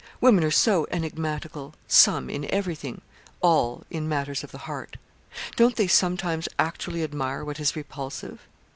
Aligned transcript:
Women 0.19 0.43
are 0.43 0.49
so 0.49 0.87
enigmatical 0.89 1.75
some 1.87 2.27
in 2.27 2.51
everything 2.51 3.01
all 3.39 3.83
in 3.91 4.09
matters 4.09 4.43
of 4.43 4.51
the 4.51 4.57
heart. 4.65 4.97
Don't 5.55 5.75
they 5.75 5.85
sometimes 5.85 6.49
actually 6.57 7.03
admire 7.03 7.45
what 7.45 7.59
is 7.59 7.75
repulsive? 7.75 8.39